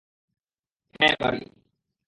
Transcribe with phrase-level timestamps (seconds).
[0.99, 1.41] হ্যাঁ, বাড়ি।